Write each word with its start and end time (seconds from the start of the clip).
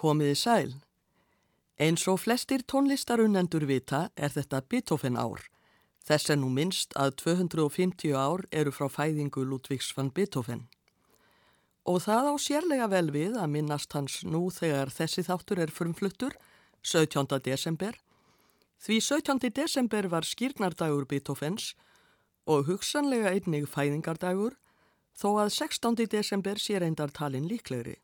Komiði 0.00 0.36
sæl. 0.40 0.70
Eins 1.76 2.06
og 2.08 2.22
flestir 2.22 2.62
tónlistarunendur 2.64 3.66
vita 3.68 4.06
er 4.16 4.32
þetta 4.32 4.62
Beethoven 4.64 5.18
ár. 5.20 5.42
Þess 6.08 6.32
er 6.32 6.38
nú 6.40 6.48
minnst 6.48 6.96
að 6.96 7.18
250 7.20 8.16
ár 8.16 8.46
eru 8.48 8.72
frá 8.72 8.88
fæðingu 8.88 9.44
Ludvíks 9.44 9.92
van 9.98 10.08
Beethoven. 10.08 10.64
Og 11.84 12.00
það 12.06 12.32
á 12.32 12.34
sérlega 12.40 12.88
vel 12.88 13.12
við 13.12 13.36
að 13.36 13.52
minnast 13.52 13.92
hans 13.92 14.22
nú 14.24 14.46
þegar 14.48 14.88
þessi 14.88 15.26
þáttur 15.28 15.60
er 15.66 15.76
frumfluttur, 15.76 16.32
17. 16.80 17.36
desember. 17.44 18.00
Því 18.80 19.00
17. 19.04 19.52
desember 19.52 20.08
var 20.08 20.24
skýrnardagur 20.24 21.04
Beethovens 21.04 21.74
og 22.48 22.70
hugsanlega 22.72 23.36
einnig 23.36 23.68
fæðingardagur 23.68 24.56
þó 25.12 25.42
að 25.44 25.58
16. 25.60 26.06
desember 26.08 26.56
sé 26.56 26.80
reyndar 26.80 27.12
talin 27.12 27.44
líklegri. 27.44 28.00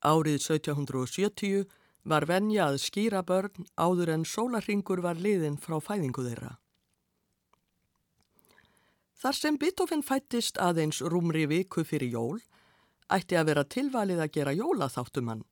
Árið 0.00 0.38
1770 0.40 1.66
var 2.08 2.24
venja 2.24 2.70
að 2.70 2.80
skýra 2.80 3.20
börn 3.26 3.66
áður 3.76 4.14
en 4.14 4.24
sólarringur 4.24 5.02
var 5.04 5.20
liðin 5.20 5.58
frá 5.60 5.76
fæðingu 5.84 6.24
þeirra. 6.24 6.56
Þar 9.20 9.36
sem 9.36 9.58
Beethoven 9.60 10.02
fættist 10.02 10.56
aðeins 10.56 11.02
rúmri 11.04 11.44
viku 11.44 11.84
fyrir 11.84 12.14
jól, 12.14 12.38
ætti 13.12 13.36
að 13.36 13.50
vera 13.50 13.64
tilvalið 13.68 14.22
að 14.24 14.32
gera 14.32 14.54
jólaþáttumann, 14.56 15.42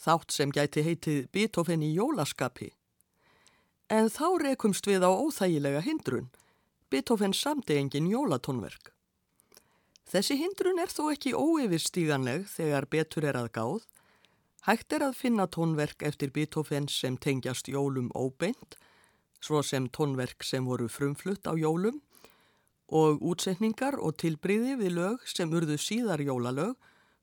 þátt 0.00 0.32
sem 0.32 0.52
gæti 0.56 0.86
heitið 0.86 1.26
Beethoven 1.28 1.84
í 1.84 1.92
jólaskapi. 1.92 2.70
En 3.92 4.08
þá 4.08 4.40
rekumst 4.40 4.88
við 4.88 5.04
á 5.04 5.10
óþægilega 5.12 5.84
hindrun. 5.84 6.30
Beethoven 6.88 7.34
samti 7.36 7.76
engin 7.76 8.08
jólatónverk. 8.08 8.94
Þessi 10.10 10.40
hindrun 10.40 10.80
er 10.82 10.90
þó 10.90 11.12
ekki 11.12 11.36
óyfirstíganleg 11.38 12.48
þegar 12.50 12.88
betur 12.90 13.26
er 13.30 13.36
að 13.38 13.52
gáð. 13.54 13.84
Hægt 14.66 14.96
er 14.96 15.04
að 15.06 15.14
finna 15.20 15.46
tónverk 15.46 16.02
eftir 16.02 16.32
Beethoven 16.34 16.88
sem 16.90 17.14
tengjast 17.14 17.70
jólum 17.70 18.08
óbeint, 18.18 18.74
svo 19.38 19.62
sem 19.62 19.86
tónverk 19.86 20.42
sem 20.44 20.66
voru 20.66 20.88
frumflutt 20.90 21.46
á 21.46 21.54
jólum 21.54 22.02
og 22.90 23.22
útsetningar 23.22 24.00
og 24.02 24.18
tilbríði 24.18 24.74
við 24.80 24.96
lög 24.98 25.22
sem 25.30 25.54
urðu 25.54 25.78
síðar 25.78 26.24
jólalög, 26.26 26.74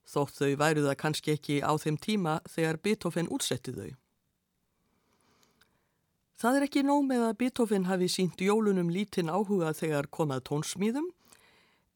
þótt 0.08 0.40
þau 0.40 0.56
væru 0.64 0.88
það 0.88 1.00
kannski 1.04 1.36
ekki 1.36 1.60
á 1.60 1.76
þeim 1.76 2.00
tíma 2.00 2.40
þegar 2.48 2.80
Beethoven 2.88 3.28
útsetti 3.28 3.76
þau. 3.76 3.92
Það 6.40 6.56
er 6.56 6.68
ekki 6.70 6.88
nóg 6.88 7.04
með 7.10 7.28
að 7.28 7.38
Beethoven 7.44 7.92
hafi 7.92 8.08
sínt 8.08 8.40
jólunum 8.40 8.94
lítinn 8.94 9.28
áhuga 9.28 9.76
þegar 9.76 10.08
komað 10.08 10.46
tónsmíðum, 10.48 11.12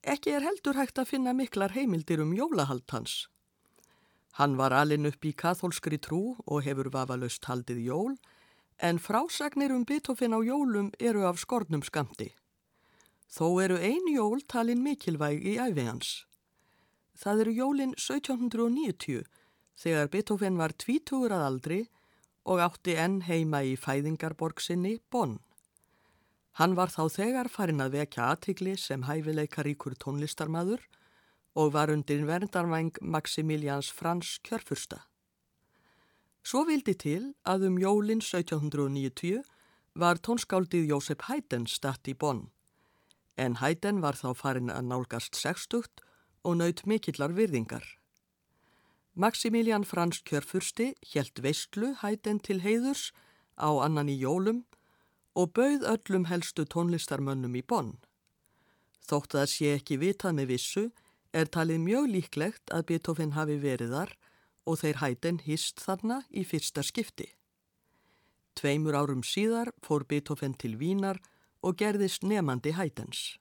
Ekki 0.01 0.31
er 0.33 0.41
heldur 0.41 0.79
hægt 0.79 0.97
að 0.97 1.11
finna 1.13 1.33
miklar 1.37 1.75
heimildir 1.75 2.23
um 2.23 2.33
jólahald 2.33 2.89
hans. 2.89 3.27
Hann 4.39 4.55
var 4.57 4.73
alin 4.73 5.05
upp 5.05 5.25
í 5.25 5.33
katholskri 5.37 5.99
trú 6.01 6.37
og 6.47 6.63
hefur 6.65 6.89
vafalust 6.89 7.45
haldið 7.45 7.83
jól, 7.85 8.15
en 8.81 8.97
frásagnir 8.97 9.69
um 9.75 9.85
Beethoven 9.85 10.33
á 10.33 10.39
jólum 10.41 10.89
eru 10.97 11.27
af 11.29 11.37
skornum 11.37 11.83
skamti. 11.85 12.31
Þó 13.29 13.61
eru 13.61 13.77
ein 13.77 14.07
jól 14.09 14.41
talin 14.41 14.81
mikilvæg 14.81 15.45
í 15.45 15.59
æfi 15.61 15.85
hans. 15.85 16.25
Það 17.13 17.41
eru 17.45 17.53
jólin 17.59 17.93
1790 17.93 19.21
þegar 19.77 20.09
Beethoven 20.09 20.57
var 20.57 20.73
tvítugur 20.73 21.35
að 21.35 21.45
aldri 21.45 21.81
og 22.49 22.63
átti 22.65 22.97
enn 22.97 23.21
heima 23.29 23.61
í 23.61 23.77
fæðingarborg 23.77 24.59
sinni 24.65 24.97
Bonn. 25.11 25.37
Hann 26.59 26.75
var 26.75 26.91
þá 26.91 27.05
þegar 27.11 27.49
farin 27.51 27.83
að 27.83 27.95
vekja 27.99 28.31
aðtikli 28.33 28.73
sem 28.77 29.05
hæfileikaríkur 29.07 29.95
tónlistarmadur 29.95 30.83
og 31.55 31.71
var 31.75 31.91
undir 31.91 32.25
verndarvæng 32.27 32.97
Maximilians 33.01 33.91
Frans 33.91 34.37
kjörfursta. 34.43 35.01
Svo 36.43 36.63
vildi 36.65 36.95
til 36.97 37.33
að 37.45 37.67
um 37.69 37.77
jólinn 37.79 38.23
1790 38.23 39.43
var 39.93 40.19
tónskáldið 40.23 40.89
Jósef 40.89 41.27
Haydn 41.27 41.67
statt 41.67 42.07
í 42.07 42.15
Bonn, 42.15 42.49
en 43.37 43.59
Haydn 43.61 44.01
var 44.01 44.17
þá 44.17 44.31
farin 44.35 44.71
að 44.73 44.87
nálgast 44.89 45.37
sextugt 45.37 46.01
og 46.43 46.57
naut 46.57 46.85
mikillar 46.87 47.35
virðingar. 47.35 47.83
Maximilian 49.13 49.83
Frans 49.83 50.21
kjörfursti 50.23 50.93
helt 51.13 51.43
veistlu 51.43 51.93
Haydn 51.99 52.39
til 52.39 52.61
heiðurs 52.63 53.11
á 53.59 53.69
annan 53.83 54.09
í 54.09 54.17
jólum 54.17 54.63
og 55.35 55.53
bauð 55.55 55.85
öllum 55.87 56.27
helstu 56.27 56.65
tónlistarmönnum 56.65 57.55
í 57.55 57.63
bonn. 57.63 57.95
Þótt 59.07 59.35
að 59.39 59.49
sé 59.53 59.73
ekki 59.77 59.99
vitað 60.01 60.37
með 60.37 60.51
vissu 60.55 60.85
er 61.33 61.47
talið 61.47 61.83
mjög 61.85 62.09
líklegt 62.15 62.73
að 62.75 62.87
Beethoven 62.91 63.35
hafi 63.37 63.57
verið 63.61 63.95
þar 63.95 64.15
og 64.67 64.79
þeir 64.81 64.99
hættin 65.01 65.39
hýst 65.45 65.81
þarna 65.81 66.21
í 66.29 66.43
fyrsta 66.45 66.83
skipti. 66.85 67.29
Tveimur 68.59 68.97
árum 68.99 69.23
síðar 69.23 69.71
fór 69.81 70.05
Beethoven 70.05 70.53
til 70.53 70.75
Vínar 70.77 71.21
og 71.63 71.77
gerðist 71.79 72.25
nefandi 72.27 72.75
hættins. 72.75 73.37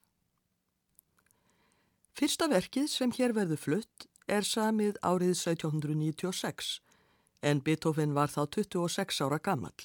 Fyrsta 2.15 2.47
verkið 2.51 2.87
sem 2.91 3.11
hér 3.15 3.35
verður 3.35 3.59
flutt 3.59 4.07
er 4.27 4.47
samið 4.47 4.97
árið 5.03 5.35
1796 5.35 6.79
en 7.41 7.61
Beethoven 7.65 8.13
var 8.13 8.31
þá 8.31 8.45
26 8.55 9.21
ára 9.25 9.39
gammal. 9.41 9.75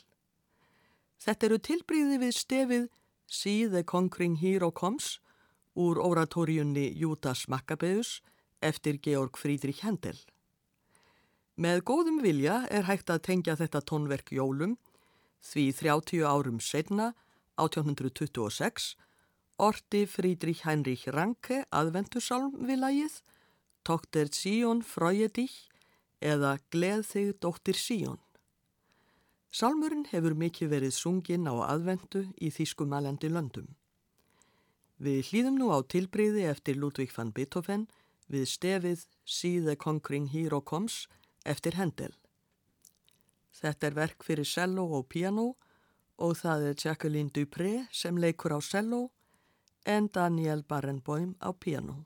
Þetta 1.22 1.46
eru 1.48 1.58
tilbríði 1.58 2.20
við 2.22 2.34
stefið 2.36 2.88
See 3.26 3.66
the 3.66 3.82
Conquering 3.82 4.36
Hero 4.38 4.70
Comes 4.70 5.18
úr 5.74 5.98
oratóriunni 5.98 6.92
Jútas 6.94 7.46
Maccabeus 7.48 8.20
eftir 8.62 8.98
Georg 9.02 9.36
Friedrich 9.36 9.82
Händel. 9.84 10.18
Með 11.56 11.82
góðum 11.88 12.20
vilja 12.24 12.62
er 12.70 12.84
hægt 12.88 13.10
að 13.12 13.24
tengja 13.30 13.56
þetta 13.56 13.80
tónverk 13.88 14.32
jólum 14.32 14.76
því 15.46 15.64
30 15.78 16.24
árum 16.26 16.60
setna, 16.60 17.12
1826, 17.56 18.94
orti 19.56 20.04
Friedrich 20.04 20.66
Heinrich 20.66 21.06
Ranke 21.08 21.64
aðvendusalm 21.72 22.52
við 22.68 22.82
lagið 22.82 23.20
Tókter 23.86 24.28
Síón 24.34 24.82
Fröjedich 24.84 25.70
eða 26.20 26.56
Gleð 26.74 27.06
þig 27.08 27.34
dóttir 27.40 27.78
Síón. 27.78 28.20
Sálmurinn 29.56 30.04
hefur 30.10 30.34
mikið 30.36 30.68
verið 30.68 30.92
sunginn 30.92 31.46
á 31.48 31.54
aðvendu 31.64 32.26
í 32.44 32.50
þýskumalandi 32.52 33.30
löndum. 33.32 33.70
Við 35.00 35.30
hlýðum 35.30 35.56
nú 35.56 35.70
á 35.72 35.80
tilbreyði 35.80 36.42
eftir 36.50 36.76
Ludvík 36.76 37.14
van 37.16 37.30
Beethoven 37.32 37.86
við 38.28 38.44
stefið 38.50 39.06
the 39.64 39.76
Conquering 39.76 40.28
Hero 40.28 40.60
Comes 40.60 41.06
eftir 41.44 41.78
Hendel. 41.80 42.12
Þetta 43.56 43.86
er 43.86 43.94
verk 43.94 44.24
fyrir 44.24 44.44
cello 44.44 44.84
og 44.98 45.08
piano 45.08 45.54
og 46.18 46.36
það 46.36 46.68
er 46.68 46.76
Jacqueline 46.84 47.32
Dupré 47.32 47.86
sem 47.92 48.16
leikur 48.18 48.52
á 48.52 48.60
cello 48.60 49.10
en 49.86 50.10
Daniel 50.12 50.64
Barenboim 50.68 51.32
á 51.40 51.56
piano. 51.56 52.04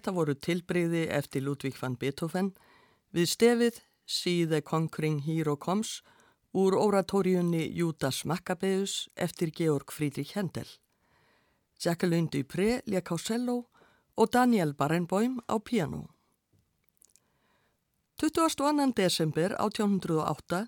Þetta 0.00 0.14
voru 0.16 0.32
tilbreyði 0.32 1.00
eftir 1.12 1.42
Ludvík 1.44 1.74
van 1.76 1.92
Beethoven 2.00 2.46
við 3.12 3.26
stefið 3.28 3.80
See 4.08 4.46
the 4.48 4.62
Conquering 4.64 5.18
Hero 5.26 5.58
Comes 5.60 5.98
úr 6.56 6.72
oratóriunni 6.72 7.66
Judas 7.76 8.22
Maccabeus 8.24 9.10
eftir 9.12 9.50
Georg 9.52 9.92
Friedrich 9.92 10.32
Händel. 10.38 10.64
Jacqueline 11.76 12.32
Dupré 12.32 12.80
lék 12.86 13.12
á 13.12 13.16
cello 13.20 13.66
og 14.16 14.30
Daniel 14.32 14.72
Barenboim 14.72 15.36
á 15.44 15.60
piano. 15.60 16.08
22. 18.16 18.94
desember 18.96 19.52
1808, 19.60 20.62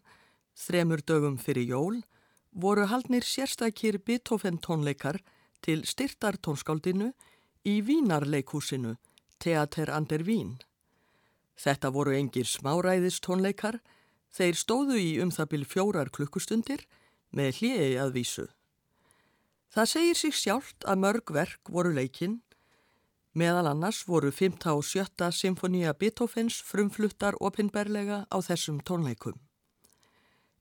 þremur 0.52 1.00
dögum 1.08 1.38
fyrir 1.38 1.72
jól, 1.72 2.02
voru 2.52 2.84
haldnir 2.84 3.24
sérstakir 3.24 3.96
Beethoven 4.04 4.60
tónleikar 4.60 5.22
til 5.64 5.86
styrtar 5.88 6.36
tónskáldinu 6.36 7.14
í 7.64 7.80
Vínarleikhúsinu, 7.80 8.98
Theater 9.42 9.90
an 9.90 10.06
der 10.06 10.22
Wien. 10.26 10.60
Þetta 11.58 11.90
voru 11.90 12.14
engir 12.14 12.46
smáræðistónleikar, 12.46 13.80
þeir 14.30 14.58
stóðu 14.58 14.98
í 15.02 15.10
um 15.22 15.32
það 15.34 15.50
byrj 15.52 15.68
fjórar 15.72 16.10
klukkustundir 16.14 16.84
með 17.34 17.58
hliði 17.58 17.88
að 17.98 18.14
vísu. 18.16 18.46
Það 19.72 19.90
segir 19.90 20.20
sig 20.20 20.36
sjálft 20.36 20.86
að 20.86 21.02
mörg 21.02 21.34
verk 21.34 21.72
voru 21.74 21.92
leikinn, 21.96 22.38
meðal 23.34 23.66
annars 23.72 24.02
voru 24.06 24.30
5. 24.30 24.60
og 24.70 24.84
7. 24.84 25.30
symfónia 25.32 25.94
Beethovens 25.96 26.60
frumfluttar 26.62 27.38
opinberlega 27.40 28.26
á 28.28 28.36
þessum 28.44 28.78
tónleikum. 28.84 29.40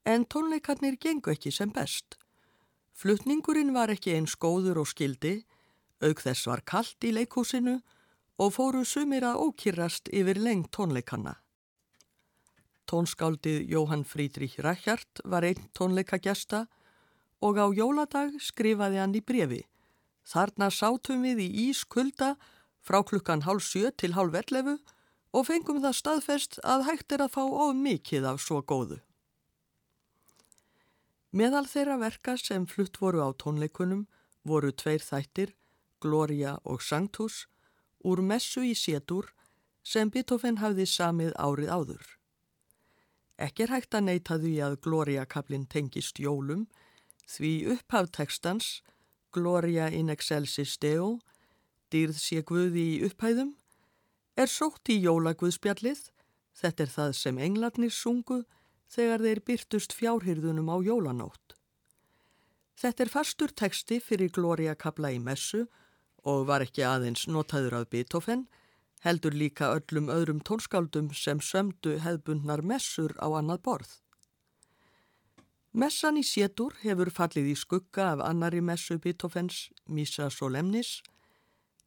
En 0.08 0.26
tónleikarnir 0.26 0.98
gengu 0.98 1.36
ekki 1.36 1.52
sem 1.54 1.70
best. 1.70 2.18
Flutningurinn 2.98 3.76
var 3.76 3.92
ekki 3.94 4.16
eins 4.16 4.34
góður 4.40 4.82
og 4.82 4.90
skildi, 4.90 5.44
auk 6.02 6.24
þess 6.24 6.48
var 6.50 6.64
kallt 6.66 7.04
í 7.06 7.12
leikhúsinu 7.14 7.78
og 7.78 8.00
fóru 8.54 8.86
sumir 8.86 9.26
að 9.28 9.42
ókýrast 9.48 10.12
yfir 10.14 10.40
lengt 10.40 10.72
tónleikanna. 10.76 11.36
Tónskáldið 12.88 13.70
Jóhann 13.72 14.04
Frídrich 14.04 14.60
Rækjart 14.60 15.22
var 15.24 15.46
einn 15.48 15.70
tónleikagjasta 15.78 16.66
og 17.42 17.58
á 17.58 17.68
jóladag 17.74 18.36
skrifaði 18.40 19.00
hann 19.02 19.16
í 19.16 19.22
brefi. 19.24 19.62
Þarna 20.28 20.70
sátum 20.72 21.24
við 21.26 21.46
í 21.46 21.50
ískulda 21.70 22.36
frá 22.82 23.02
klukkan 23.06 23.46
hálf 23.46 23.64
sjö 23.66 23.92
til 23.92 24.14
hálf 24.18 24.36
ellefu 24.42 24.78
og 25.32 25.48
fengum 25.48 25.80
það 25.84 25.98
staðfest 25.98 26.60
að 26.68 26.86
hægt 26.90 27.16
er 27.16 27.24
að 27.26 27.34
fá 27.38 27.44
of 27.46 27.74
mikið 27.78 28.28
af 28.34 28.42
svo 28.44 28.62
góðu. 28.62 29.00
Meðal 31.32 31.64
þeirra 31.72 31.96
verka 32.02 32.36
sem 32.36 32.66
flutt 32.68 33.00
voru 33.00 33.24
á 33.24 33.30
tónleikunum 33.32 34.04
voru 34.44 34.72
tveir 34.76 35.00
þættir, 35.00 35.54
Gloria 36.02 36.58
og 36.66 36.82
Sanctus, 36.84 37.46
úr 38.04 38.22
messu 38.22 38.64
í 38.66 38.74
sétur 38.78 39.32
sem 39.84 40.10
Beethoven 40.14 40.60
hafði 40.62 40.86
samið 40.90 41.34
árið 41.42 41.72
áður. 41.74 42.06
Ekki 43.42 43.66
er 43.66 43.74
hægt 43.74 43.98
að 43.98 44.06
neyta 44.08 44.38
því 44.38 44.54
að 44.62 44.80
Gloria-kablin 44.86 45.66
tengist 45.66 46.20
jólum 46.22 46.68
því 47.26 47.52
upphaftekstans 47.76 48.82
Gloria 49.32 49.88
in 49.88 50.12
excelsis 50.12 50.76
Deo, 50.78 51.20
dýrð 51.92 52.18
sé 52.20 52.42
guði 52.44 52.84
í 52.98 52.98
upphæðum, 53.08 53.54
er 54.36 54.52
sótt 54.52 54.92
í 54.92 54.98
jólagvöðspjallið, 55.06 56.10
þetta 56.60 56.84
er 56.84 56.92
það 56.92 57.16
sem 57.16 57.40
englarnir 57.40 57.94
sungu 57.96 58.42
þegar 58.92 59.24
þeir 59.24 59.44
byrtust 59.48 59.96
fjárhyrðunum 59.96 60.68
á 60.68 60.78
jólanótt. 60.84 61.56
Þetta 62.76 63.06
er 63.06 63.14
fastur 63.14 63.54
teksti 63.56 64.02
fyrir 64.04 64.32
Gloria-kabla 64.36 65.14
í 65.16 65.20
messu 65.24 65.64
og 65.64 65.81
var 66.24 66.62
ekki 66.62 66.84
aðeins 66.86 67.28
notaður 67.28 67.82
af 67.82 67.90
Beethoven, 67.90 68.48
heldur 69.02 69.34
líka 69.34 69.72
öllum 69.74 70.10
öðrum 70.14 70.42
tónskáldum 70.46 71.10
sem 71.14 71.42
sömdu 71.42 71.98
hefbundnar 72.00 72.62
messur 72.62 73.16
á 73.18 73.28
annað 73.34 73.62
borð. 73.66 73.92
Messan 75.74 76.18
í 76.20 76.24
sétur 76.28 76.76
hefur 76.84 77.10
fallið 77.10 77.54
í 77.54 77.56
skugga 77.56 78.12
af 78.14 78.24
annari 78.28 78.62
messu 78.62 79.00
Beethovens, 79.00 79.70
Missa 79.88 80.30
Solemnis, 80.30 81.02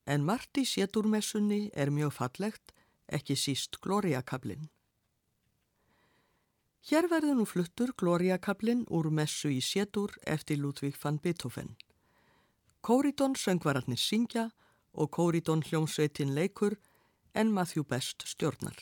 en 0.07 0.25
margt 0.25 0.57
í 0.57 0.64
séturmessunni 0.64 1.70
er 1.75 1.92
mjög 1.92 2.14
fallegt, 2.16 2.73
ekki 3.07 3.37
síst 3.37 3.79
Glóriakablin. 3.85 4.70
Hér 6.85 7.09
verður 7.09 7.38
nú 7.38 7.44
fluttur 7.49 7.92
Glóriakablin 7.97 8.87
úr 8.88 9.11
messu 9.12 9.53
í 9.53 9.61
sétur 9.64 10.16
eftir 10.25 10.59
Ludvík 10.61 10.97
van 11.01 11.20
Beethoven. 11.20 11.77
Kóridón 12.85 13.33
söngvararnir 13.33 13.97
syngja 13.97 14.51
og 14.92 15.09
Kóridón 15.16 15.62
hljómsveitin 15.64 16.35
leikur 16.37 16.77
en 17.33 17.49
Matthew 17.49 17.85
Best 17.88 18.27
stjórnar. 18.29 18.77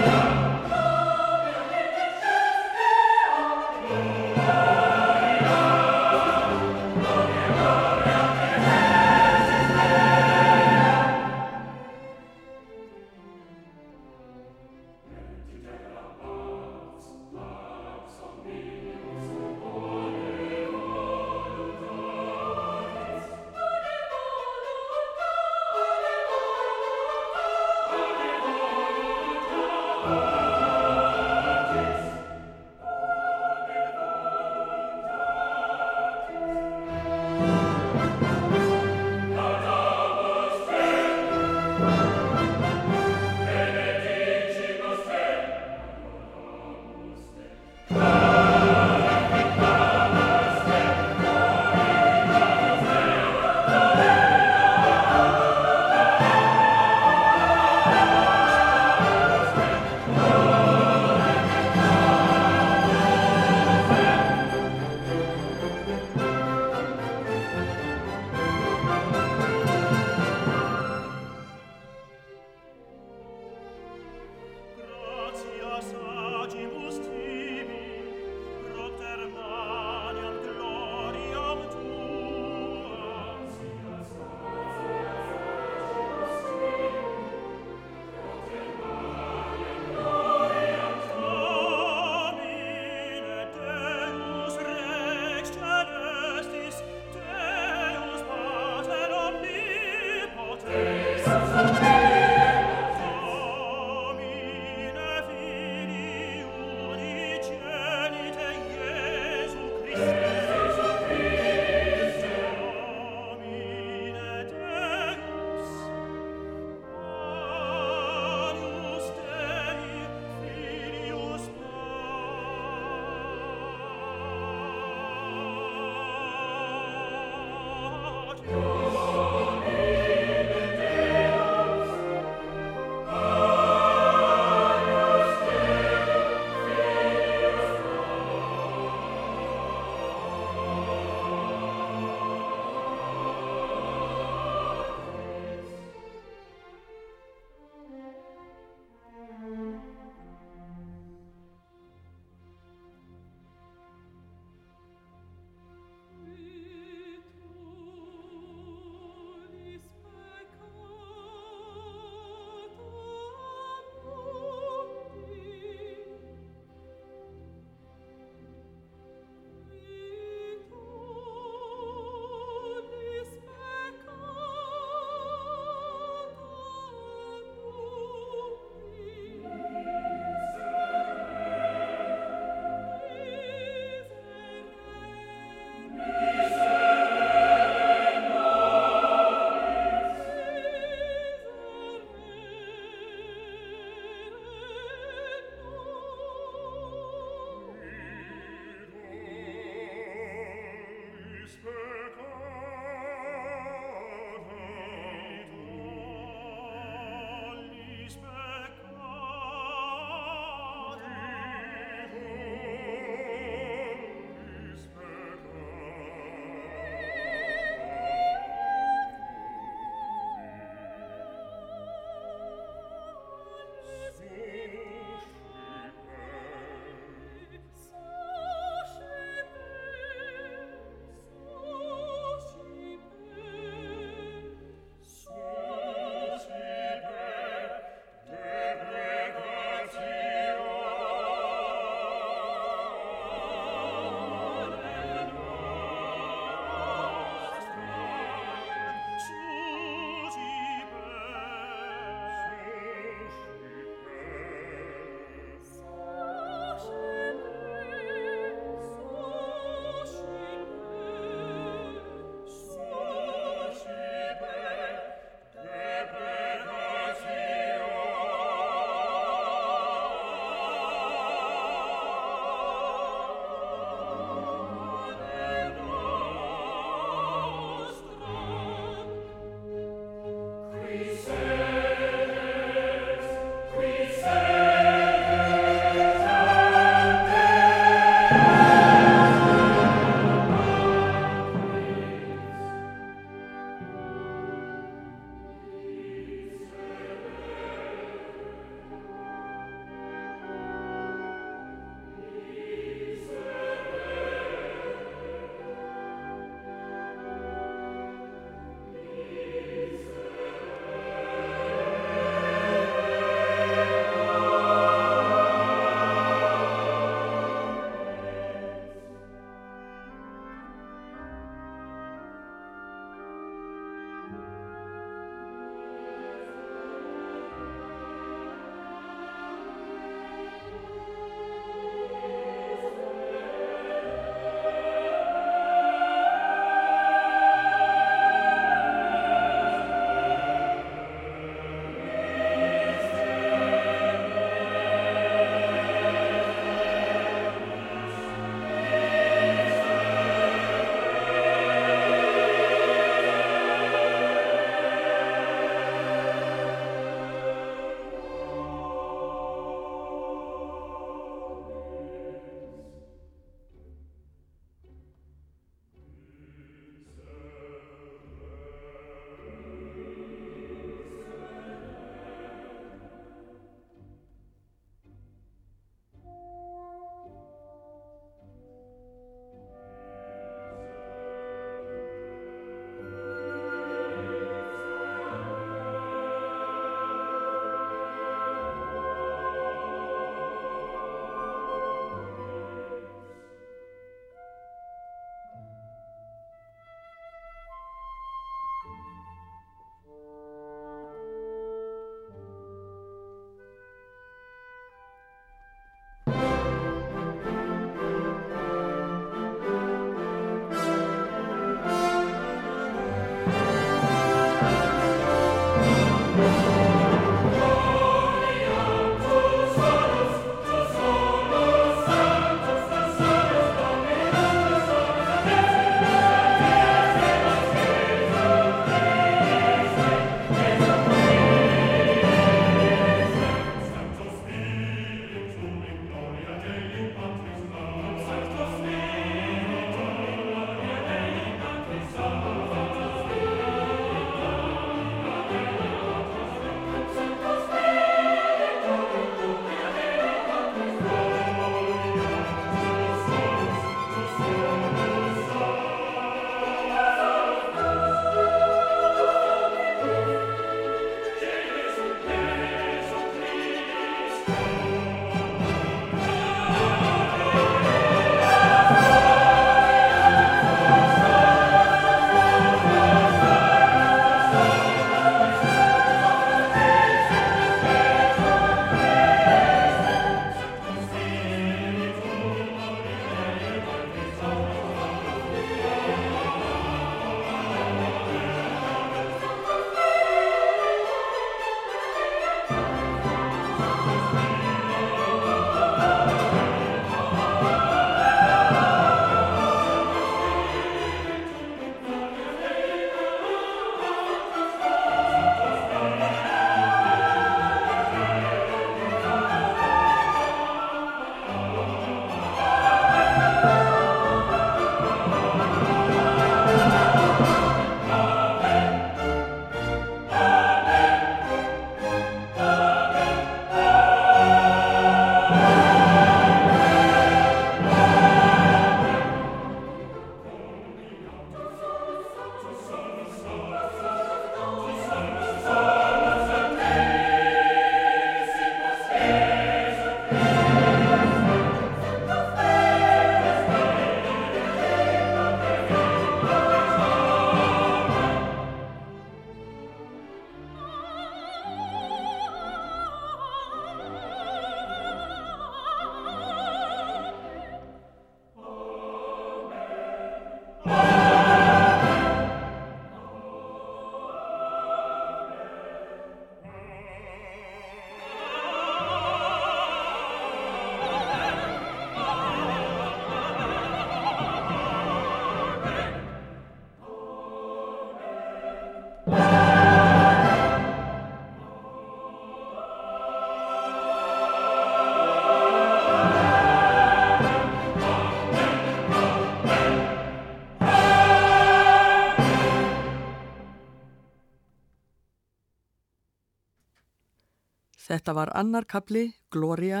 Þetta 598.26 598.40
var 598.40 598.50
annar 598.58 598.82
kapli, 598.90 599.36
Gloria, 599.54 600.00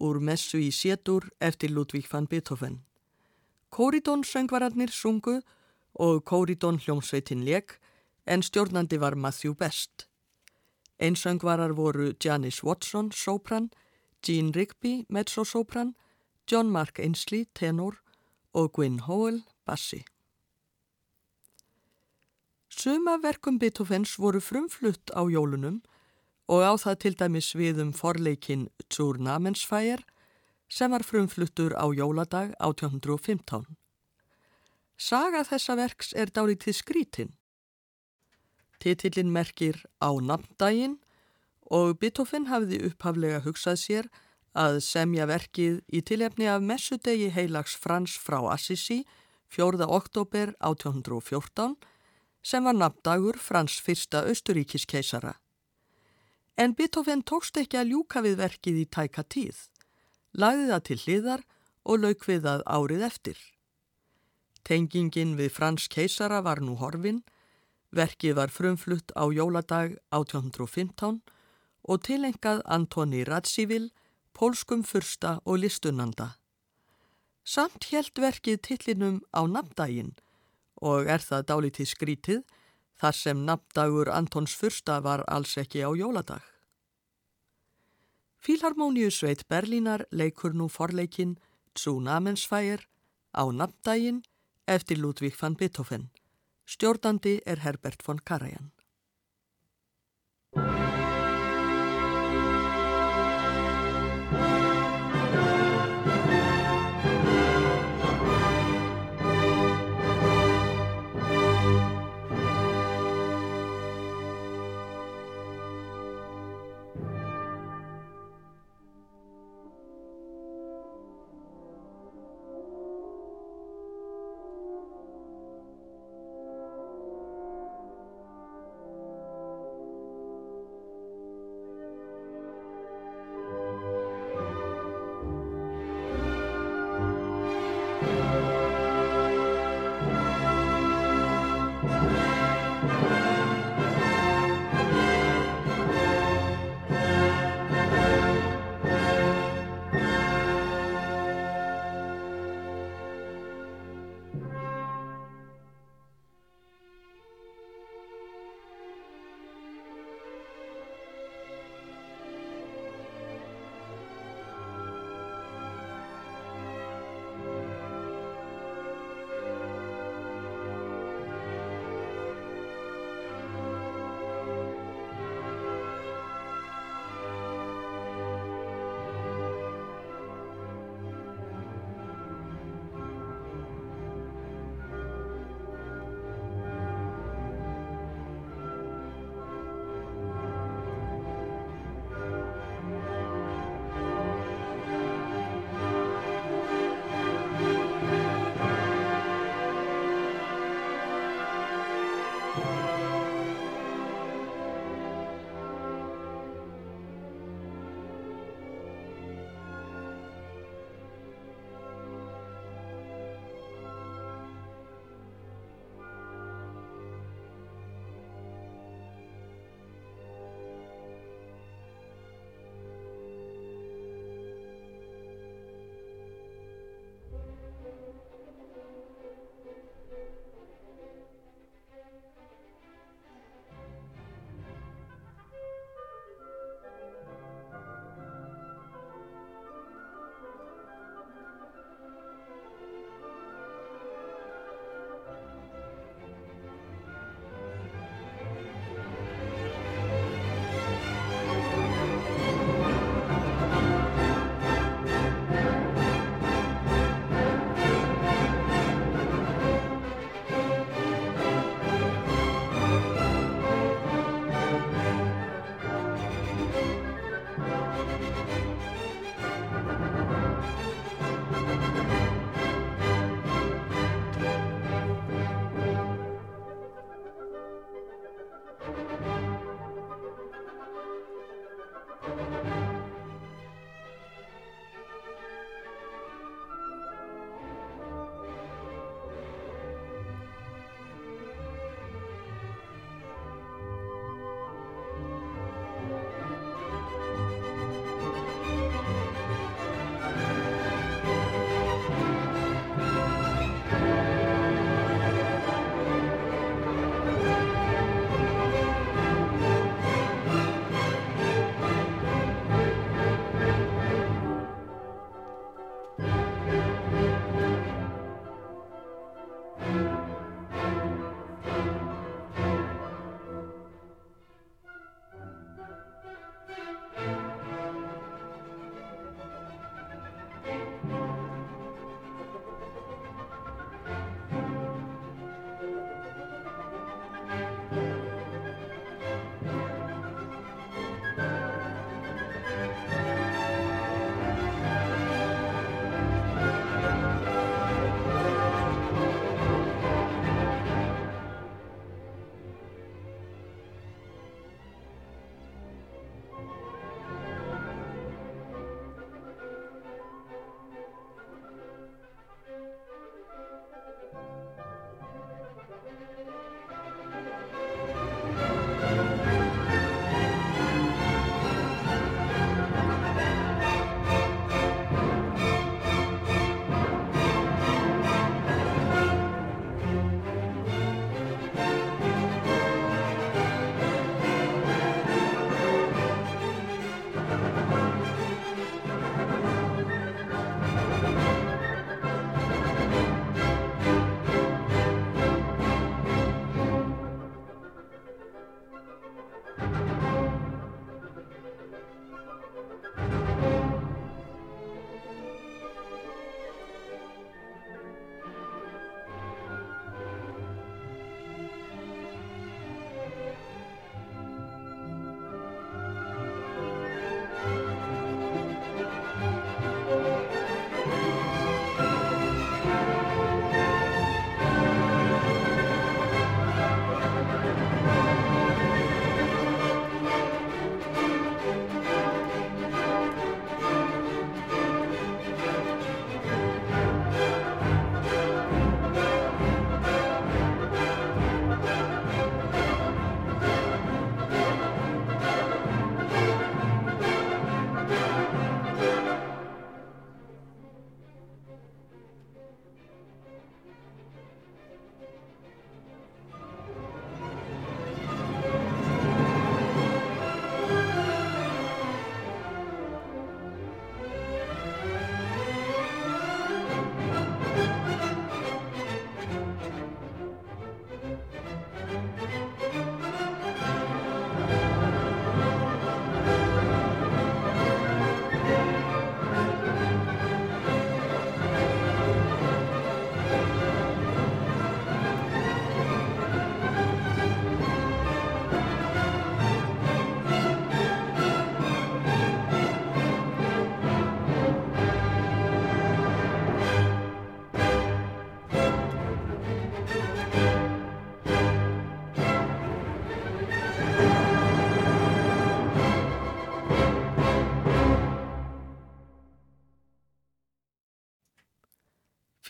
úr 0.00 0.22
messu 0.24 0.56
í 0.56 0.70
sétur 0.72 1.26
eftir 1.36 1.68
Ludvík 1.68 2.06
van 2.08 2.24
Beethoven. 2.24 2.78
Kóridón 3.68 4.22
söngvararnir 4.24 4.88
sungu 4.88 5.42
og 5.92 6.22
Kóridón 6.24 6.78
hljómsveitin 6.80 7.42
leik 7.44 7.74
en 8.24 8.40
stjórnandi 8.40 8.96
var 8.96 9.16
Matthew 9.20 9.52
Best. 9.52 10.06
Einsöngvarar 10.98 11.76
voru 11.76 12.14
Janice 12.16 12.64
Watson, 12.64 13.12
sopran, 13.12 13.68
Jean 14.24 14.48
Rigby, 14.54 15.04
mezzosopran, 15.10 15.92
John 16.50 16.72
Mark 16.72 16.98
Ainsley, 16.98 17.44
tenor 17.52 18.00
og 18.54 18.72
Gwyn 18.72 19.00
Howell, 19.00 19.42
bassi. 19.66 20.06
Suma 22.70 23.18
verkum 23.20 23.58
Beethovens 23.58 24.16
voru 24.16 24.40
frumflutt 24.40 25.12
á 25.12 25.28
jólunum 25.28 25.82
og 26.48 26.64
á 26.64 26.72
það 26.80 27.00
til 27.02 27.14
dæmis 27.20 27.50
við 27.56 27.82
um 27.84 27.92
forleikin 27.92 28.68
Zur 28.88 29.20
Namensfeier 29.20 30.00
sem 30.68 30.92
var 30.92 31.04
frumfluttur 31.04 31.76
á 31.76 31.84
jóladag 31.92 32.54
1815. 32.60 33.76
Saga 34.98 35.44
þessa 35.46 35.76
verks 35.78 36.14
er 36.16 36.32
dálítið 36.32 36.74
skrítin. 36.80 37.34
Titillin 38.80 39.32
merkir 39.32 39.84
á 40.00 40.10
namndaginn 40.16 40.98
og 41.70 41.98
Beethoven 42.00 42.48
hafði 42.48 42.80
upphaflega 42.88 43.42
hugsað 43.44 43.78
sér 43.82 44.08
að 44.58 44.80
semja 44.82 45.26
verkið 45.28 45.82
í 45.92 46.00
tilefni 46.02 46.48
af 46.50 46.64
messudegi 46.64 47.28
heilags 47.34 47.76
Frans 47.76 48.16
frá 48.18 48.40
Assisi 48.52 49.04
4. 49.54 49.84
oktober 49.86 50.54
1814 50.60 51.76
sem 52.42 52.64
var 52.64 52.76
namndagur 52.76 53.36
Frans 53.36 53.78
fyrsta 53.84 54.24
austuríkiskeisara. 54.30 55.36
En 56.58 56.74
Beethoven 56.74 57.20
tókst 57.22 57.58
ekki 57.60 57.78
að 57.78 57.92
ljúka 57.92 58.20
við 58.24 58.40
verkið 58.40 58.78
í 58.80 58.86
tæka 58.90 59.22
tíð, 59.30 59.58
lagði 60.34 60.64
það 60.72 60.82
til 60.88 60.96
hliðar 61.04 61.44
og 61.86 62.00
lauk 62.02 62.24
við 62.26 62.40
það 62.48 62.64
árið 62.66 63.04
eftir. 63.06 63.38
Tengingin 64.66 65.36
við 65.38 65.52
Frans 65.54 65.86
keisara 65.86 66.40
var 66.42 66.58
nú 66.58 66.74
horfin, 66.80 67.22
verkið 67.94 68.34
var 68.40 68.50
frumflutt 68.50 69.14
á 69.14 69.30
jóladag 69.30 69.94
1815 70.10 71.22
og 71.88 72.02
tilengað 72.04 72.64
Antoni 72.66 73.22
Radsivil, 73.24 73.92
pólskum 74.34 74.82
fyrsta 74.82 75.38
og 75.46 75.62
listunanda. 75.62 76.34
Samt 77.46 77.86
helt 77.94 78.18
verkið 78.18 78.58
tillinum 78.66 79.22
á 79.30 79.46
nafndaginn 79.46 80.16
og 80.82 81.06
er 81.06 81.22
það 81.22 81.46
dálítið 81.54 81.94
skrítið 81.94 82.42
þar 82.98 83.14
sem 83.14 83.42
nafndagur 83.46 84.10
Antons 84.10 84.54
fyrsta 84.58 85.00
var 85.02 85.24
alls 85.26 85.56
ekki 85.60 85.84
á 85.86 85.90
jóladag. 85.94 86.42
Fílharmoníusveit 88.38 89.46
Berlínar 89.50 90.06
leikur 90.10 90.54
nú 90.54 90.68
forleikin 90.68 91.38
Tsunamensfæir 91.74 92.86
á 93.34 93.42
nafndaginn 93.50 94.22
eftir 94.66 94.98
Ludvík 94.98 95.36
van 95.42 95.54
Beethoven. 95.54 96.10
Stjórnandi 96.66 97.40
er 97.46 97.62
Herbert 97.64 98.02
von 98.06 98.18
Karajan. 98.18 98.72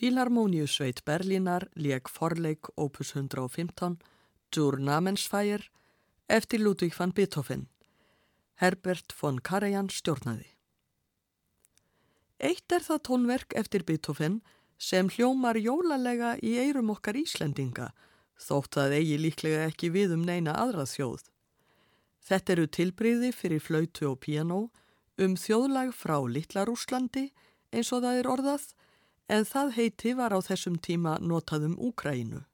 Fílarmóniusveit 0.09 1.03
Berlínar 1.05 1.67
leik 1.77 2.09
forleik 2.09 2.69
opus 2.77 3.11
115 3.15 3.99
Zur 4.51 4.79
Namensfeier 4.81 5.67
eftir 6.27 6.61
Ludvík 6.61 6.95
van 6.97 7.13
Beethoven. 7.13 7.67
Herbert 8.55 9.13
von 9.13 9.43
Karajan 9.43 9.91
stjórnaði. 9.93 10.49
Eitt 12.41 12.73
er 12.73 12.87
það 12.87 13.03
tónverk 13.11 13.53
eftir 13.61 13.85
Beethoven 13.85 14.41
sem 14.79 15.13
hljómar 15.13 15.61
jólalega 15.61 16.39
í 16.41 16.55
eirum 16.57 16.95
okkar 16.97 17.21
Íslendinga 17.21 17.91
þótt 18.47 18.81
það 18.81 18.97
eigi 19.03 19.21
líklega 19.27 19.69
ekki 19.69 19.93
við 19.93 20.17
um 20.17 20.25
neina 20.25 20.57
aðra 20.57 20.89
þjóð. 20.89 21.29
Þetta 22.25 22.57
eru 22.57 22.67
tilbriði 22.79 23.35
fyrir 23.37 23.61
flautu 23.61 24.09
og 24.15 24.23
piano 24.25 24.65
um 25.21 25.37
þjóðlag 25.37 25.93
frá 25.93 26.17
Littlarúslandi 26.25 27.29
eins 27.77 27.93
og 27.93 28.07
það 28.09 28.25
er 28.25 28.35
orðað 28.39 28.71
en 29.29 29.45
það 29.45 29.75
heiti 29.77 30.15
var 30.17 30.33
á 30.33 30.41
þessum 30.41 30.79
tíma 30.81 31.19
notað 31.21 31.69
um 31.69 31.77
Úkrænu. 31.91 32.45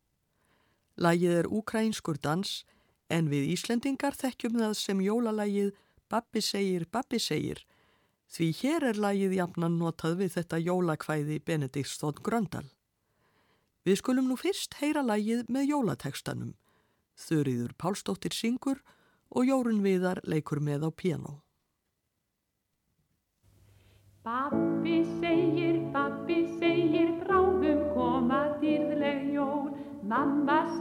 Lægið 0.96 1.38
er 1.40 1.50
úkrænskur 1.50 2.18
dans 2.22 2.64
en 3.10 3.30
við 3.30 3.50
Íslendingar 3.54 4.14
þekkjum 4.18 4.58
það 4.60 4.74
sem 4.78 5.00
jólalægið 5.02 5.72
Babbi 6.10 6.40
segir, 6.42 6.86
Babbi 6.90 7.18
segir 7.18 7.64
því 8.34 8.48
hér 8.60 8.86
er 8.90 8.98
lægið 8.98 9.36
jafnan 9.38 9.78
notað 9.78 10.18
við 10.22 10.34
þetta 10.38 10.60
jólakvæði 10.62 11.38
Benedikt 11.46 11.90
Stótt 11.90 12.22
Gröndal. 12.26 12.66
Við 13.84 14.00
skulum 14.00 14.30
nú 14.30 14.36
fyrst 14.40 14.78
heyra 14.80 15.04
lægið 15.04 15.44
með 15.52 15.70
jólatekstanum. 15.74 16.54
Þurriður 17.14 17.74
Pálsdóttir 17.78 18.34
syngur 18.34 18.80
og 19.30 19.46
Jórun 19.46 19.82
Viðar 19.84 20.22
leikur 20.24 20.62
með 20.62 20.88
á 20.88 20.90
piano. 20.90 21.34
Babbi 24.24 25.02
segir, 25.20 25.63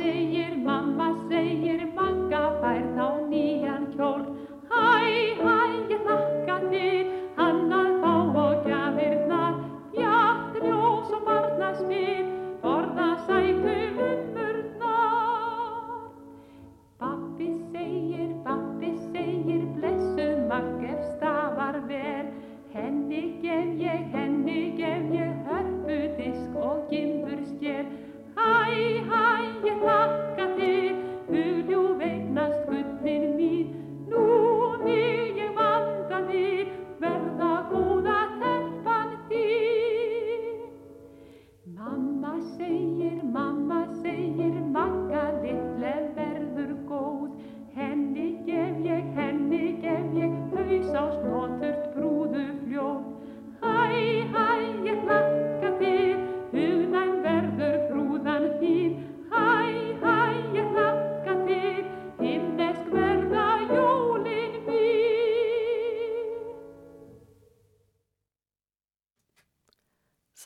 Seigneur 0.03 0.62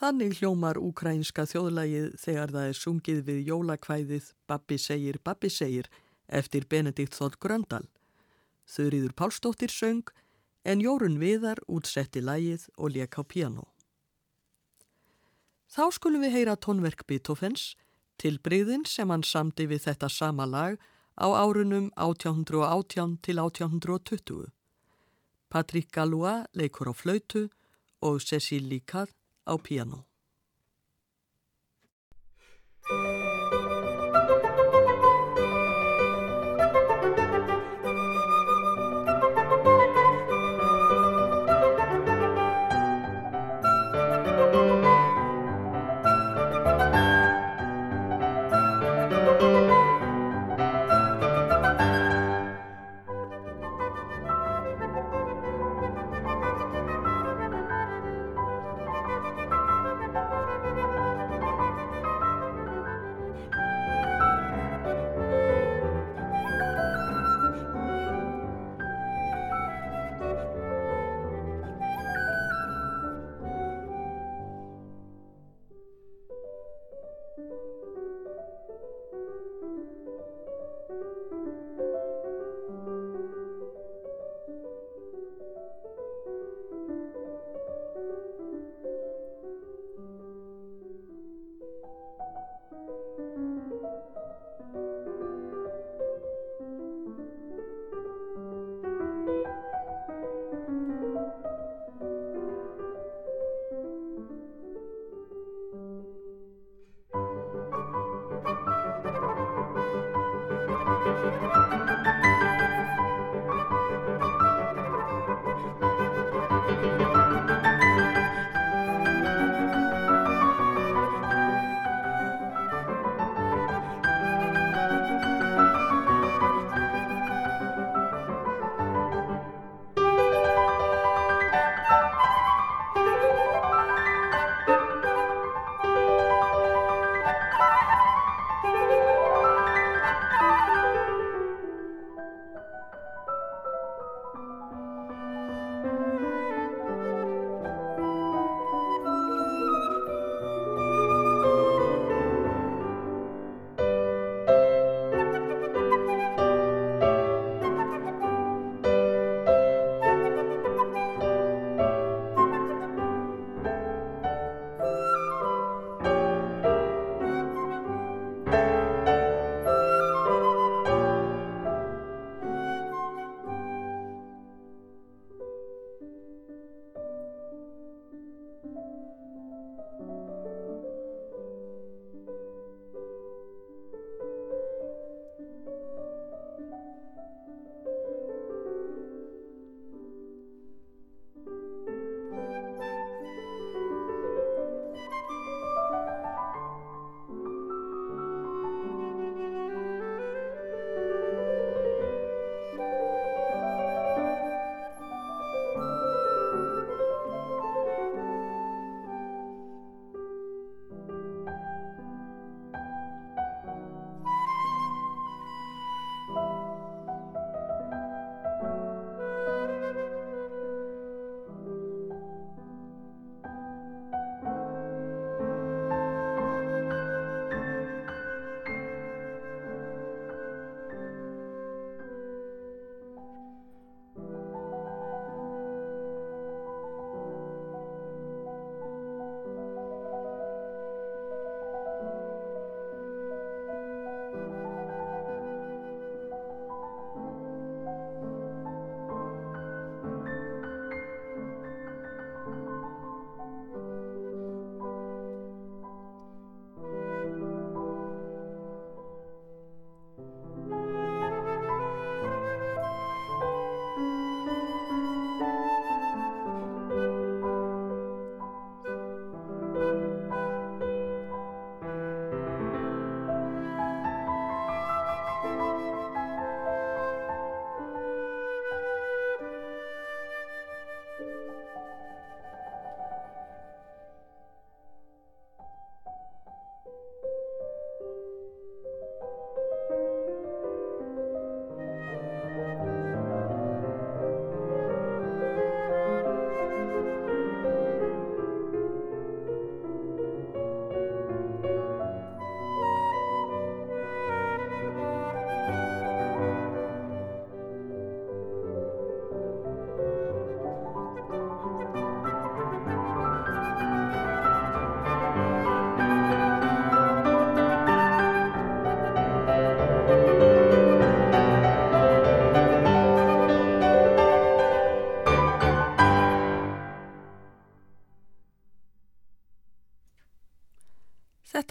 Þannig 0.08 0.38
hljómar 0.39 0.78
úkrænska 0.80 1.43
þjóðlægið 1.51 2.14
þegar 2.22 2.51
það 2.53 2.66
er 2.70 2.78
sungið 2.80 3.18
við 3.28 3.39
jólakvæðið 3.49 4.28
Babbi 4.47 4.78
segir, 4.80 5.18
Babbi 5.20 5.49
segir 5.51 5.89
eftir 6.32 6.64
Benedikt 6.72 7.18
Þótt 7.18 7.36
Gröndal. 7.43 7.82
Þurriður 8.72 9.18
Pálsdóttir 9.20 9.74
söng 9.74 10.14
en 10.64 10.80
Jórun 10.80 11.18
Viðar 11.20 11.60
útsetti 11.68 12.24
lægið 12.24 12.70
og 12.78 12.95
leik 12.95 13.20
á 13.20 13.24
piano. 13.28 13.68
Þá 15.68 15.91
skulum 15.99 16.24
við 16.24 16.38
heyra 16.38 16.55
tónverk 16.55 17.03
Beethovens 17.03 17.74
til 18.16 18.39
breyðin 18.39 18.88
sem 18.88 19.12
hann 19.12 19.28
samdi 19.28 19.68
við 19.68 19.89
þetta 19.89 20.08
sama 20.08 20.47
lag 20.47 20.80
á 21.20 21.28
árunum 21.36 21.91
1818 21.99 23.20
til 23.28 23.43
1820. 23.43 24.47
Patrick 25.51 25.91
Galois 25.91 26.47
leikur 26.55 26.88
á 26.88 26.95
flautu 26.95 27.49
og 27.99 28.24
Cécile 28.24 28.72
Licard 28.72 29.16
á 29.47 29.57
piano. 29.57 30.07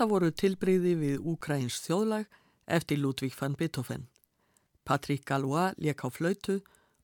Þetta 0.06 0.20
voru 0.20 0.28
tilbreyði 0.38 0.90
við 1.00 1.24
Úkræns 1.26 1.80
þjóðlag 1.82 2.28
eftir 2.70 3.00
Ludvík 3.02 3.32
van 3.40 3.56
Beethoven. 3.58 4.04
Patrik 4.86 5.24
Galois 5.26 5.74
leik 5.82 6.04
á 6.06 6.08
flautu 6.14 6.60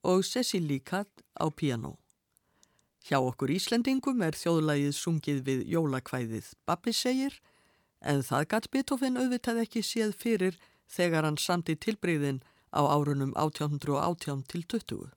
og 0.06 0.22
Cecil 0.22 0.68
Líkat 0.70 1.10
á 1.34 1.50
piano. 1.50 1.96
Hjá 3.02 3.18
okkur 3.18 3.50
Íslendingum 3.50 4.22
er 4.22 4.38
þjóðlagið 4.38 4.94
sungið 4.94 5.40
við 5.48 5.64
jólakvæðið 5.72 6.52
Babbi 6.62 6.94
segir 6.94 7.40
en 7.98 8.22
það 8.22 8.46
gatt 8.54 8.70
Beethoven 8.70 9.18
auðvitað 9.18 9.58
ekki 9.64 9.82
séð 9.82 10.14
fyrir 10.22 10.60
þegar 10.86 11.26
hann 11.26 11.40
samti 11.42 11.74
tilbreyðin 11.74 12.38
á 12.70 12.86
árunum 12.86 13.34
1818 13.34 14.46
til 14.46 14.62
20. 14.76 15.10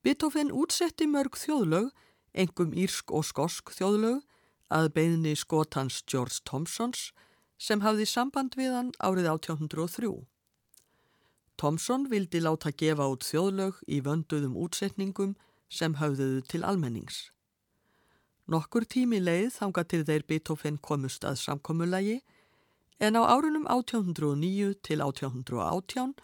Beethoven 0.00 0.48
útsetti 0.48 1.04
mörg 1.04 1.36
þjóðlög, 1.36 1.92
engum 2.32 2.72
írsk 2.72 3.12
og 3.12 3.28
skosk 3.28 3.76
þjóðlög, 3.76 4.24
að 4.68 4.90
beðni 4.96 5.34
skotans 5.36 6.02
George 6.06 6.42
Thompsons 6.44 7.12
sem 7.58 7.82
hafði 7.82 8.06
samband 8.06 8.56
við 8.58 8.74
hann 8.76 8.92
árið 9.02 9.30
1803. 9.32 10.12
Thompson 11.58 12.06
vildi 12.10 12.40
láta 12.44 12.70
gefa 12.70 13.08
út 13.10 13.26
þjóðlög 13.26 13.80
í 13.90 13.98
vönduðum 14.06 14.54
útsetningum 14.60 15.34
sem 15.68 15.96
höfðuðu 15.98 16.44
til 16.46 16.62
almennings. 16.64 17.28
Nokkur 18.48 18.86
tími 18.88 19.18
leið 19.20 19.50
þanga 19.58 19.84
til 19.84 20.04
þeir 20.08 20.24
Beethoven 20.28 20.78
komust 20.78 21.26
að 21.28 21.40
samkommulagi 21.42 22.20
en 23.02 23.18
á 23.18 23.22
árunum 23.26 23.66
1809 23.66 24.78
til 24.86 25.02
1818 25.02 26.14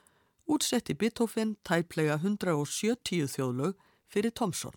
útsetti 0.46 0.94
Beethoven 0.94 1.56
tæplega 1.66 2.16
170 2.22 3.28
þjóðlög 3.34 3.76
fyrir 4.08 4.32
Thompson. 4.32 4.72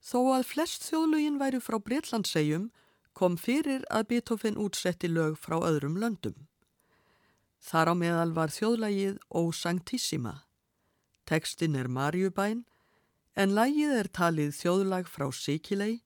Þó 0.00 0.20
að 0.36 0.46
flest 0.48 0.86
þjóðlögin 0.88 1.38
væri 1.40 1.60
frá 1.60 1.76
Breitlandsegjum 1.78 2.70
kom 3.12 3.36
fyrir 3.36 3.84
að 3.92 4.06
Beethoven 4.12 4.56
útsetti 4.56 5.10
lög 5.12 5.36
frá 5.38 5.58
öðrum 5.60 5.98
löndum. 6.00 6.36
Þar 7.60 7.92
á 7.92 7.94
meðal 7.94 8.32
var 8.32 8.52
þjóðlægið 8.54 9.18
O 9.28 9.50
Sanctissima. 9.52 10.46
Tekstin 11.28 11.76
er 11.76 11.88
Marjubæn 11.92 12.64
en 13.36 13.52
lægið 13.54 13.96
er 13.98 14.08
talið 14.08 14.54
þjóðlag 14.56 15.10
frá 15.10 15.28
Sikilei 15.36 16.00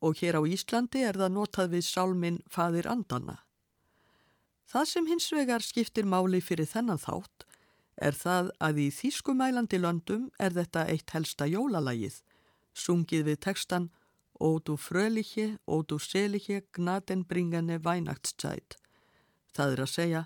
og 0.00 0.20
hér 0.20 0.36
á 0.36 0.42
Íslandi 0.44 1.02
er 1.04 1.16
það 1.16 1.34
notað 1.36 1.72
við 1.74 1.86
sálminn 1.88 2.42
Fadir 2.48 2.88
Andanna. 2.88 3.40
Það 4.70 4.84
sem 4.92 5.08
hins 5.10 5.32
vegar 5.34 5.64
skiptir 5.64 6.06
máli 6.06 6.40
fyrir 6.44 6.68
þennan 6.68 7.00
þátt 7.00 7.46
er 8.00 8.16
það 8.16 8.52
að 8.62 8.78
í 8.84 8.88
þýskumælandi 8.94 9.80
löndum 9.80 10.28
er 10.40 10.54
þetta 10.56 10.86
eitt 10.88 11.10
helsta 11.12 11.48
jólalægið, 11.50 12.20
sungið 12.74 13.26
við 13.30 13.40
tekstan 13.46 13.90
Ó 14.40 14.56
du 14.64 14.76
fröliche, 14.80 15.58
ó 15.68 15.84
du 15.84 15.98
seliche, 16.00 16.62
gnadenbringane 16.72 17.76
Weihnachtszeit. 17.84 18.78
Það 19.52 19.72
er 19.74 19.82
að 19.84 19.90
segja 19.92 20.22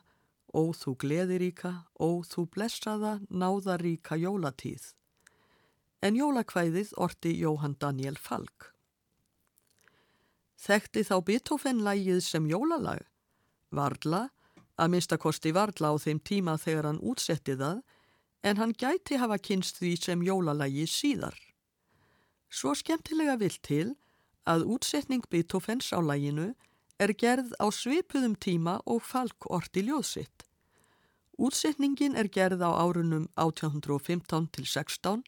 Ó 0.54 0.70
þú 0.70 0.94
gleðiríka, 1.02 1.72
ó 1.98 2.22
þú 2.22 2.44
blessaða, 2.54 3.16
náðaríka 3.26 4.14
jólatíð. 4.14 4.92
En 5.98 6.14
jólakvæðið 6.14 6.92
orti 6.94 7.32
Jóhann 7.40 7.74
Daniel 7.80 8.14
Falk. 8.14 8.70
Þekkti 10.62 11.02
þá 11.08 11.16
Beethoven-lægið 11.26 12.20
sem 12.22 12.46
jólalag? 12.46 13.02
Varla, 13.74 14.28
að 14.78 14.92
minnstakosti 14.94 15.50
Varla 15.56 15.90
á 15.90 15.94
þeim 15.98 16.22
tíma 16.22 16.54
þegar 16.54 16.92
hann 16.92 17.02
útsetti 17.02 17.58
það, 17.58 17.82
en 18.46 18.60
hann 18.62 18.76
gæti 18.78 19.18
hafa 19.18 19.40
kynst 19.42 19.82
því 19.82 19.96
sem 19.98 20.22
jólalagi 20.22 20.86
síðar. 20.86 21.34
Svo 22.54 22.70
skemmtilega 22.78 23.34
vill 23.40 23.56
til 23.66 23.96
að 24.46 24.62
útsetning 24.70 25.24
Beethovens 25.30 25.88
á 25.90 25.98
læginu 25.98 26.52
er 27.02 27.12
gerð 27.18 27.50
á 27.58 27.66
svipuðum 27.74 28.36
tíma 28.38 28.76
og 28.86 29.00
Falk 29.02 29.48
orti 29.50 29.82
ljóðsitt. 29.82 30.44
Útsetningin 31.34 32.14
er 32.14 32.30
gerð 32.30 32.62
á 32.62 32.70
árunum 32.78 33.26
1815 33.34 34.46
til 34.54 34.66
16 34.70 35.24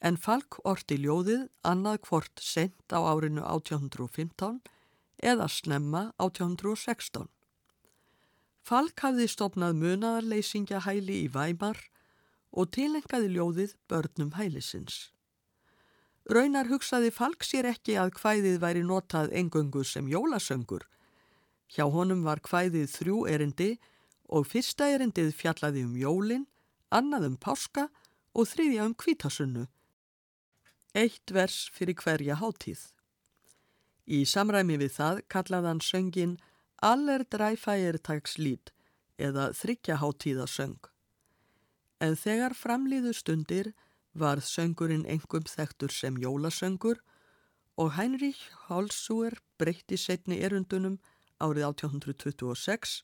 en 0.00 0.16
Falk 0.16 0.56
orti 0.64 0.96
ljóðið 0.96 1.50
annað 1.68 2.00
hvort 2.08 2.40
sent 2.40 2.96
á 2.96 3.00
árinu 3.04 3.44
1815 3.44 4.62
eða 5.20 5.50
snemma 5.52 6.02
1816. 6.16 7.28
Falk 8.64 9.04
hafði 9.04 9.28
stopnað 9.28 9.76
munaðarleysingja 9.84 10.80
hæli 10.88 11.26
í 11.26 11.28
Væmar 11.28 11.84
og 12.56 12.72
tilengaði 12.72 13.34
ljóðið 13.36 13.76
börnum 13.90 14.32
hælisins. 14.40 15.10
Raunar 16.28 16.68
hugsaði 16.68 17.08
Falk 17.08 17.44
sér 17.46 17.70
ekki 17.70 17.94
að 17.96 18.10
hvæðið 18.18 18.58
væri 18.60 18.82
notað 18.84 19.30
engöngu 19.32 19.80
sem 19.88 20.10
jólasöngur. 20.12 20.82
Hjá 21.72 21.86
honum 21.88 22.20
var 22.26 22.42
hvæðið 22.44 22.90
þrjú 22.92 23.22
erindi 23.32 23.70
og 24.28 24.44
fyrsta 24.50 24.90
erindið 24.92 25.32
fjallaði 25.38 25.86
um 25.88 25.96
jólin, 25.96 26.44
annað 26.92 27.30
um 27.30 27.38
páska 27.40 27.86
og 28.36 28.44
þriðja 28.50 28.84
um 28.90 28.94
kvítasunnu. 28.94 29.64
Eitt 30.92 31.32
vers 31.32 31.70
fyrir 31.72 31.96
hverja 31.96 32.36
háttíð. 32.36 32.84
Í 34.04 34.24
samræmi 34.28 34.76
við 34.80 34.92
það 35.00 35.24
kallaði 35.32 35.72
hann 35.72 35.84
söngin 35.84 36.38
Aller 36.84 37.24
dræfægirtags 37.24 38.36
lít 38.38 38.70
eða 39.18 39.48
þryggja 39.56 39.96
háttíðasöng. 39.98 40.78
En 42.04 42.14
þegar 42.14 42.54
framlýðu 42.54 43.16
stundir 43.16 43.72
varð 44.14 44.46
söngurinn 44.48 45.06
engum 45.06 45.44
þektur 45.48 45.92
sem 45.92 46.16
jólasöngur 46.18 47.00
og 47.78 47.92
Heinrich 47.96 48.40
Hálsúer 48.66 49.38
breytti 49.58 49.96
setni 49.96 50.40
erundunum 50.42 50.98
árið 51.38 51.68
1826 51.70 53.02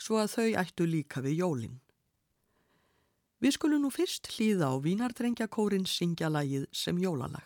svo 0.00 0.20
að 0.20 0.32
þau 0.36 0.48
ættu 0.62 0.86
líka 0.88 1.22
við 1.24 1.42
jólinn. 1.42 1.80
Við 3.40 3.56
skulum 3.58 3.84
nú 3.84 3.90
fyrst 3.92 4.30
hlýða 4.32 4.72
á 4.72 4.74
Vínardrengjakórin 4.80 5.84
syngja 5.84 6.30
lagið 6.32 6.64
sem 6.72 6.96
jólalag. 6.98 7.44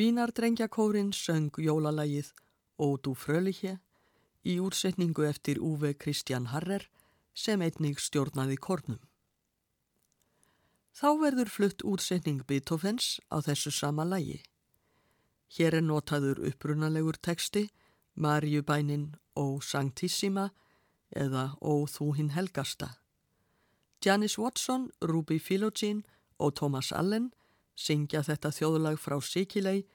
Vínardrengjakórin 0.00 1.12
söng 1.12 1.52
jólalægið 1.60 2.30
Ódú 2.80 3.12
Frölihe 3.12 3.74
í 4.48 4.54
útsetningu 4.56 5.26
eftir 5.28 5.58
Uwe 5.60 5.90
Kristjan 5.92 6.46
Harrer 6.54 6.86
sem 7.36 7.60
einnig 7.60 8.00
stjórnaði 8.00 8.56
kornum. 8.56 9.00
Þá 10.96 11.08
verður 11.20 11.50
flutt 11.52 11.84
útsetning 11.84 12.40
Beethovens 12.48 13.18
á 13.28 13.44
þessu 13.44 13.72
sama 13.76 14.06
lægi. 14.08 14.38
Hér 15.52 15.76
er 15.80 15.84
notaður 15.84 16.40
upprunalegur 16.48 17.20
teksti, 17.20 17.66
Marjubænin 18.16 19.18
Ó 19.36 19.60
Sanctissima 19.60 20.48
eða 21.12 21.58
Ó 21.60 21.84
Þú 21.84 22.14
hinn 22.16 22.32
helgasta. 22.32 22.94
Janis 24.00 24.38
Watson, 24.38 24.88
Ruby 25.04 25.36
Philogene 25.38 26.02
og 26.38 26.56
Thomas 26.56 26.88
Allen 26.92 27.34
syngja 27.80 28.22
þetta 28.26 28.52
þjóðlag 28.52 29.00
frá 29.00 29.16
Sikilei 29.24 29.86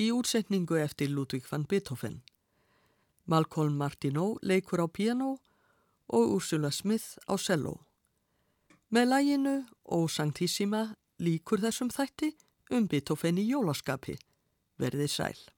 í 0.00 0.10
útsetningu 0.14 0.78
eftir 0.80 1.12
Ludwig 1.12 1.44
van 1.50 1.66
Beethoven. 1.68 2.22
Malcolm 3.28 3.76
Martineau 3.80 4.38
leikur 4.42 4.84
á 4.84 4.88
piano 4.88 5.36
og 6.08 6.36
Ursula 6.36 6.70
Smith 6.72 7.16
á 7.28 7.36
cello. 7.36 7.80
Með 8.92 9.08
læginu 9.12 9.56
og 9.96 10.10
Sanctissima 10.10 10.94
líkur 11.18 11.62
þessum 11.64 11.90
þætti 11.92 12.34
um 12.70 12.88
Beethoven 12.88 13.40
í 13.40 13.48
jólaskapi. 13.48 14.16
Verðið 14.80 15.10
sæl. 15.10 15.53